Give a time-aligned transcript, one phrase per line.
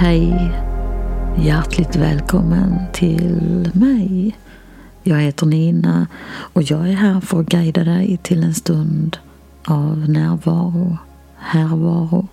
[0.00, 0.52] Hej!
[1.38, 4.36] Hjärtligt välkommen till mig.
[5.02, 9.18] Jag heter Nina och jag är här för att guida dig till en stund
[9.64, 10.98] av närvaro,
[11.38, 12.28] härvaro,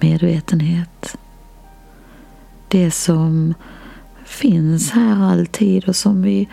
[0.00, 1.16] medvetenhet.
[2.68, 3.54] Det som
[4.24, 6.48] finns här alltid och som vi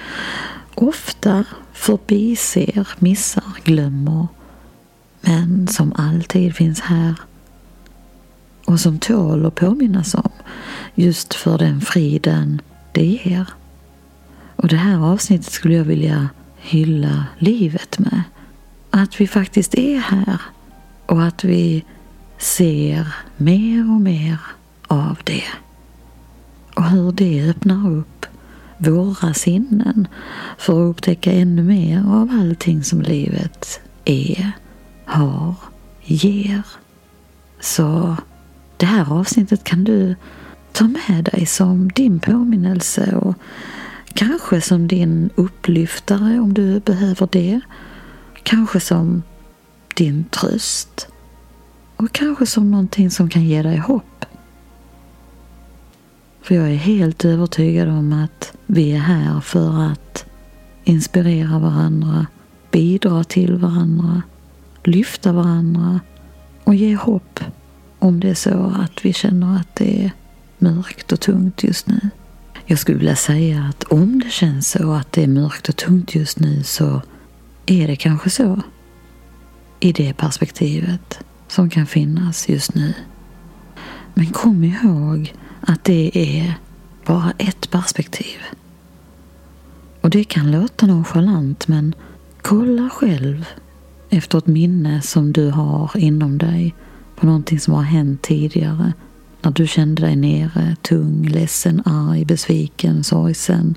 [0.75, 1.43] ofta
[1.73, 4.27] förbiser, missar, glömmer
[5.21, 7.15] men som alltid finns här
[8.69, 10.31] och som tål att påminnas om
[10.95, 13.45] just för den friden det ger.
[14.55, 18.23] Och det här avsnittet skulle jag vilja hylla livet med.
[18.89, 20.41] Att vi faktiskt är här
[21.05, 21.85] och att vi
[22.37, 24.37] ser mer och mer
[24.87, 25.43] av det.
[26.75, 28.25] Och hur det öppnar upp
[28.77, 30.07] våra sinnen
[30.57, 34.51] för att upptäcka ännu mer av allting som livet är,
[35.05, 35.55] har,
[36.03, 36.65] ger.
[37.59, 38.17] Så
[38.79, 40.15] det här avsnittet kan du
[40.71, 43.35] ta med dig som din påminnelse och
[44.13, 47.61] kanske som din upplyftare om du behöver det.
[48.43, 49.23] Kanske som
[49.95, 51.07] din tröst
[51.95, 54.25] och kanske som någonting som kan ge dig hopp.
[56.41, 60.25] För jag är helt övertygad om att vi är här för att
[60.83, 62.27] inspirera varandra,
[62.71, 64.21] bidra till varandra,
[64.83, 65.99] lyfta varandra
[66.63, 67.39] och ge hopp
[67.99, 70.11] om det är så att vi känner att det är
[70.57, 72.09] mörkt och tungt just nu.
[72.65, 76.15] Jag skulle vilja säga att om det känns så att det är mörkt och tungt
[76.15, 77.01] just nu så
[77.65, 78.61] är det kanske så
[79.79, 82.93] i det perspektivet som kan finnas just nu.
[84.13, 86.53] Men kom ihåg att det är
[87.05, 88.37] bara ett perspektiv.
[90.01, 91.95] Och det kan låta nonchalant men
[92.41, 93.45] kolla själv
[94.09, 96.75] efter ett minne som du har inom dig
[97.19, 98.93] på någonting som har hänt tidigare.
[99.41, 103.75] När du kände dig nere, tung, ledsen, arg, besviken, sorgsen.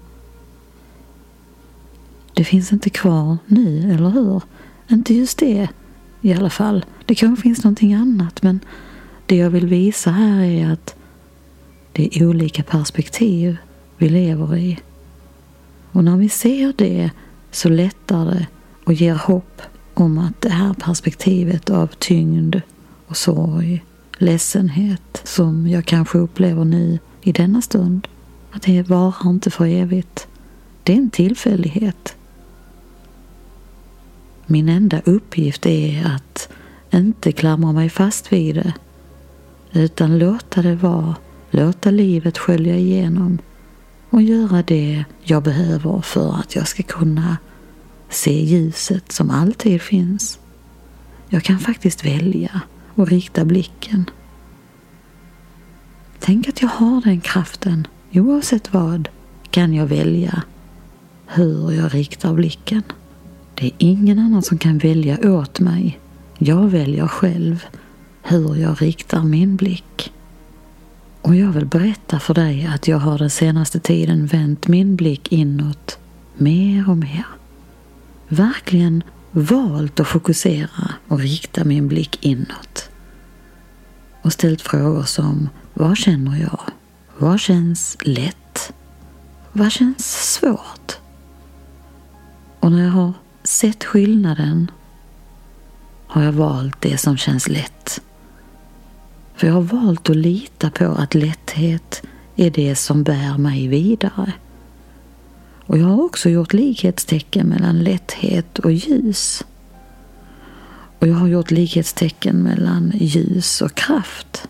[2.35, 4.43] Det finns inte kvar nu, eller hur?
[4.91, 5.69] Inte just det
[6.21, 6.85] i alla fall.
[7.07, 8.61] Det kanske finns någonting annat men
[9.27, 10.95] det jag vill visa här är att
[11.93, 13.57] det är olika perspektiv
[13.97, 14.79] vi lever i.
[15.93, 17.11] Och när vi ser det
[17.51, 18.47] så lättar det
[18.85, 19.63] och ger hopp
[19.95, 22.57] om att det här perspektivet av tyngd
[23.13, 23.85] och sorg,
[24.19, 28.09] ledsenhet som jag kanske upplever nu i denna stund,
[28.53, 30.27] att det varar inte för evigt.
[30.83, 32.17] Det är en tillfällighet.
[34.47, 36.49] Min enda uppgift är att
[36.91, 38.73] inte klamra mig fast vid det
[39.73, 41.17] utan låta det vara,
[41.51, 43.39] låta livet skölja igenom
[44.11, 47.37] och göra det jag behöver för att jag ska kunna
[48.09, 50.39] se ljuset som alltid finns.
[51.29, 52.63] Jag kan faktiskt välja
[52.95, 54.11] och rikta blicken.
[56.19, 57.87] Tänk att jag har den kraften.
[58.13, 59.09] Oavsett vad
[59.51, 60.43] kan jag välja
[61.27, 62.83] hur jag riktar blicken.
[63.55, 66.01] Det är ingen annan som kan välja åt mig.
[66.39, 67.65] Jag väljer själv
[68.23, 70.13] hur jag riktar min blick.
[71.23, 75.33] Och jag vill berätta för dig att jag har den senaste tiden vänt min blick
[75.33, 75.99] inåt
[76.37, 77.27] mer och mer.
[78.29, 79.03] Verkligen
[79.33, 82.91] valt att fokusera och rikta min blick inåt.
[84.23, 86.61] Och ställt frågor som Vad känner jag?
[87.19, 88.73] Vad känns lätt?
[89.53, 90.99] Vad känns svårt?
[92.61, 93.13] Och när jag har
[93.45, 94.71] sett skillnaden
[96.07, 98.01] har jag valt det som känns lätt.
[99.35, 102.03] För jag har valt att lita på att lätthet
[102.37, 104.33] är det som bär mig vidare.
[105.67, 109.45] Och jag har också gjort likhetstecken mellan lätthet och ljus.
[110.99, 114.49] Och jag har gjort likhetstecken mellan ljus och kraft.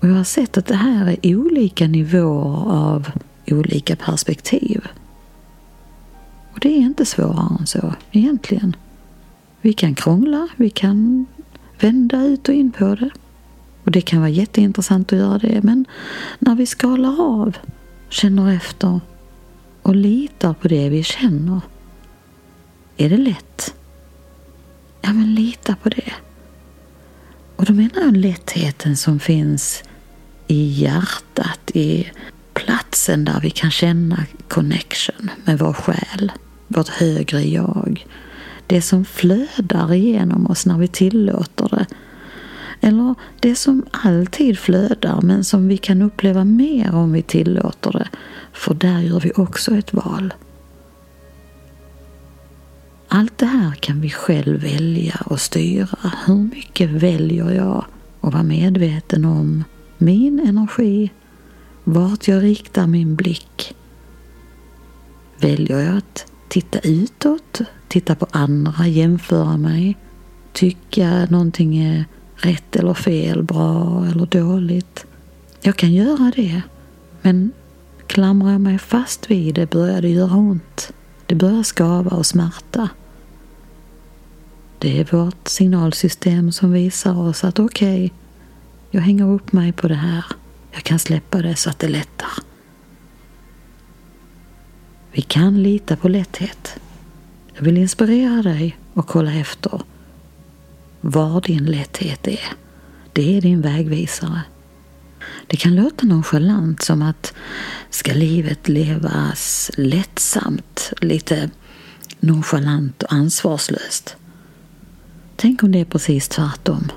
[0.00, 3.10] Och jag har sett att det här är olika nivåer av
[3.46, 4.86] olika perspektiv.
[6.52, 8.76] Och det är inte svårare än så egentligen.
[9.60, 11.26] Vi kan krångla, vi kan
[11.80, 13.10] vända ut och in på det.
[13.84, 15.60] Och det kan vara jätteintressant att göra det.
[15.62, 15.84] Men
[16.38, 17.56] när vi skalar av,
[18.08, 19.00] känner efter
[19.82, 21.60] och litar på det vi känner.
[22.96, 23.74] Är det lätt?
[25.00, 26.12] Ja, men lita på det.
[27.56, 29.82] Och då menar jag lättheten som finns
[30.46, 32.10] i hjärtat, i
[32.54, 36.32] platsen där vi kan känna connection med vår själ,
[36.68, 38.06] vårt högre jag.
[38.66, 41.86] Det som flödar igenom oss när vi tillåter det.
[42.84, 48.08] Eller det som alltid flödar men som vi kan uppleva mer om vi tillåter det.
[48.52, 50.34] För där gör vi också ett val.
[53.08, 56.12] Allt det här kan vi själv välja och styra.
[56.26, 57.84] Hur mycket väljer jag
[58.20, 59.64] att vara medveten om
[59.98, 61.10] min energi,
[61.84, 63.74] vart jag riktar min blick.
[65.38, 69.96] Väljer jag att titta utåt, titta på andra, jämföra mig,
[70.52, 72.04] tycka någonting är
[72.42, 75.06] rätt eller fel, bra eller dåligt.
[75.60, 76.62] Jag kan göra det,
[77.22, 77.52] men
[78.06, 80.92] klamrar jag mig fast vid det börjar det göra ont.
[81.26, 82.88] Det börjar skava och smärta.
[84.78, 88.10] Det är vårt signalsystem som visar oss att okej, okay,
[88.90, 90.24] jag hänger upp mig på det här.
[90.72, 92.30] Jag kan släppa det så att det lättar.
[95.12, 96.80] Vi kan lita på lätthet.
[97.54, 99.82] Jag vill inspirera dig och kolla efter
[101.02, 102.52] var din lätthet är.
[103.12, 104.42] Det är din vägvisare.
[105.46, 107.34] Det kan låta nonchalant som att
[107.90, 111.50] ska livet levas lättsamt, lite
[112.20, 114.16] nonchalant och ansvarslöst.
[115.36, 116.92] Tänk om det är precis tvärtom.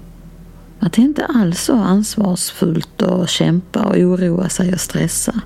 [0.80, 5.42] Att det inte alls är så ansvarsfullt att kämpa och oroa sig och stressa.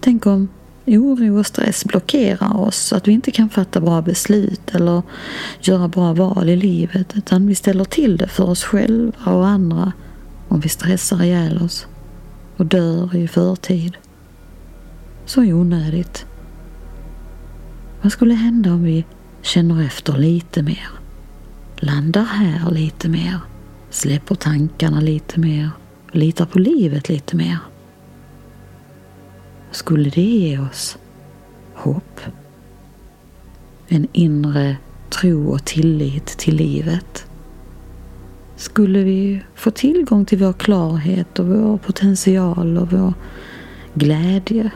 [0.00, 0.48] Tänk om
[0.86, 5.02] oro och stress blockerar oss så att vi inte kan fatta bra beslut eller
[5.60, 9.92] göra bra val i livet utan vi ställer till det för oss själva och andra
[10.48, 11.86] om vi stressar ihjäl oss
[12.56, 13.96] och dör i förtid.
[15.26, 16.26] Så onödigt.
[18.02, 19.04] Vad skulle hända om vi
[19.42, 20.88] känner efter lite mer?
[21.76, 23.38] Landar här lite mer?
[23.90, 25.70] Släpper tankarna lite mer?
[26.12, 27.58] Litar på livet lite mer?
[29.76, 30.98] Skulle det ge oss
[31.74, 32.20] hopp?
[33.88, 34.76] En inre
[35.10, 37.26] tro och tillit till livet?
[38.56, 43.14] Skulle vi få tillgång till vår klarhet och vår potential och vår
[43.94, 44.70] glädje?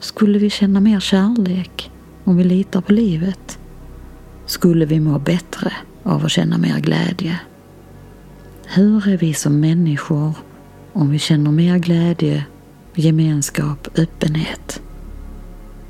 [0.00, 1.90] Skulle vi känna mer kärlek
[2.24, 3.58] om vi litar på livet?
[4.46, 5.72] Skulle vi må bättre
[6.02, 7.40] av att känna mer glädje?
[8.66, 10.32] Hur är vi som människor
[10.92, 12.44] om vi känner mer glädje,
[12.98, 14.82] gemenskap, öppenhet?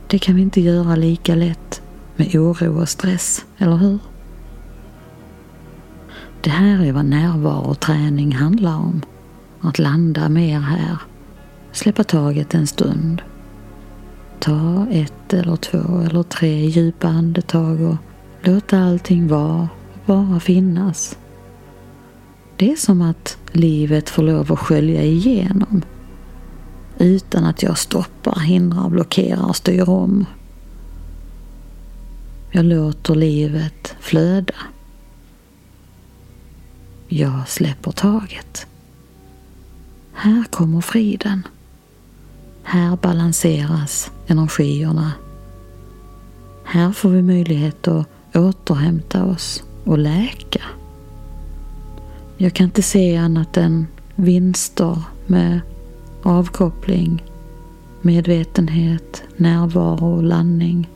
[0.06, 1.82] Det kan vi inte göra lika lätt
[2.16, 3.98] med oro och stress, eller hur?
[6.40, 9.02] Det här är vad närvaro och träning handlar om.
[9.60, 10.98] Att landa mer här.
[11.72, 13.22] Släppa taget en stund.
[14.38, 17.96] Ta ett eller två eller tre djupa andetag och
[18.40, 21.18] låta allting vara och bara finnas.
[22.56, 25.82] Det är som att livet får lov att skölja igenom
[26.98, 30.26] utan att jag stoppar, hindrar, blockerar, styr om.
[32.50, 34.54] Jag låter livet flöda.
[37.08, 38.66] Jag släpper taget.
[40.12, 41.42] Här kommer friden.
[42.62, 45.12] Här balanseras energierna.
[46.64, 50.62] Här får vi möjlighet att återhämta oss och läka.
[52.36, 55.60] Jag kan inte se annat än vinster med
[56.28, 57.24] avkoppling,
[58.00, 60.90] medvetenhet, närvaro och landning.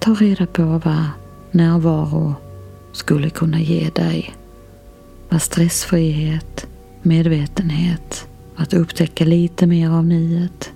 [0.00, 1.04] Ta reda på vad
[1.50, 2.34] närvaro
[2.92, 4.34] skulle kunna ge dig.
[5.28, 6.66] Vad stressfrihet,
[7.02, 10.72] medvetenhet, att upptäcka lite mer av nuet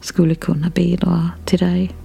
[0.00, 2.01] skulle kunna bidra till dig.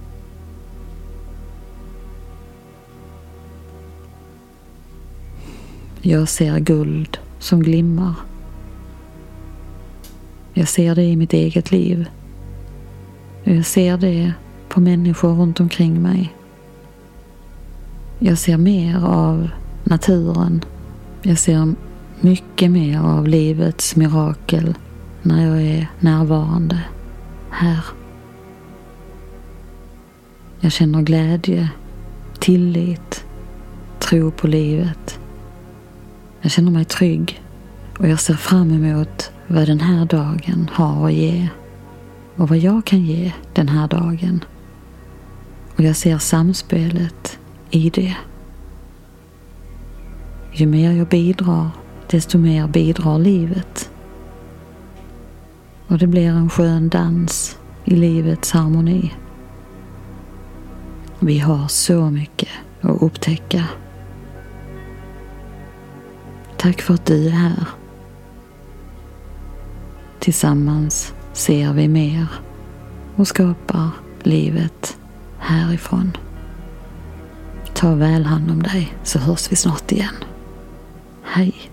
[6.08, 8.14] Jag ser guld som glimmar.
[10.52, 12.08] Jag ser det i mitt eget liv.
[13.44, 14.32] Jag ser det
[14.68, 16.34] på människor runt omkring mig.
[18.18, 19.48] Jag ser mer av
[19.84, 20.64] naturen.
[21.22, 21.74] Jag ser
[22.20, 24.74] mycket mer av livets mirakel
[25.22, 26.80] när jag är närvarande
[27.50, 27.84] här.
[30.60, 31.68] Jag känner glädje,
[32.38, 33.24] tillit,
[33.98, 35.18] tro på livet.
[36.40, 37.42] Jag känner mig trygg
[37.98, 41.48] och jag ser fram emot vad den här dagen har att ge
[42.36, 44.44] och vad jag kan ge den här dagen.
[45.76, 47.38] Och jag ser samspelet
[47.70, 48.16] i det.
[50.52, 51.70] Ju mer jag bidrar,
[52.10, 53.90] desto mer bidrar livet.
[55.86, 59.14] Och det blir en skön dans i livets harmoni.
[61.18, 62.48] Vi har så mycket
[62.80, 63.64] att upptäcka.
[66.58, 67.64] Tack för att du är här.
[70.18, 72.26] Tillsammans ser vi mer
[73.16, 73.90] och skapar
[74.22, 74.98] livet
[75.38, 76.16] härifrån.
[77.74, 80.14] Ta väl hand om dig så hörs vi snart igen.
[81.22, 81.70] Hej!